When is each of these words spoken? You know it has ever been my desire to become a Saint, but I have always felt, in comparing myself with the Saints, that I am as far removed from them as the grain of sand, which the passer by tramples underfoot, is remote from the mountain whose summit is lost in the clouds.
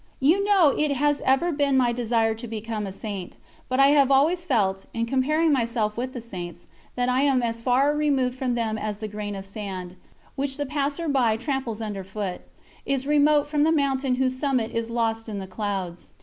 You 0.19 0.43
know 0.43 0.73
it 0.79 0.93
has 0.93 1.21
ever 1.25 1.51
been 1.51 1.77
my 1.77 1.91
desire 1.91 2.33
to 2.33 2.47
become 2.47 2.87
a 2.87 2.91
Saint, 2.91 3.37
but 3.69 3.79
I 3.79 3.89
have 3.89 4.09
always 4.09 4.45
felt, 4.45 4.87
in 4.95 5.05
comparing 5.05 5.51
myself 5.53 5.95
with 5.95 6.13
the 6.13 6.21
Saints, 6.21 6.65
that 6.95 7.07
I 7.07 7.21
am 7.21 7.43
as 7.43 7.61
far 7.61 7.95
removed 7.95 8.35
from 8.35 8.55
them 8.55 8.79
as 8.79 8.97
the 8.97 9.07
grain 9.07 9.35
of 9.35 9.45
sand, 9.45 9.95
which 10.35 10.57
the 10.57 10.65
passer 10.65 11.07
by 11.07 11.37
tramples 11.37 11.83
underfoot, 11.83 12.41
is 12.83 13.05
remote 13.05 13.47
from 13.47 13.61
the 13.61 13.71
mountain 13.71 14.15
whose 14.15 14.39
summit 14.39 14.71
is 14.71 14.89
lost 14.89 15.29
in 15.29 15.37
the 15.37 15.45
clouds. 15.45 16.09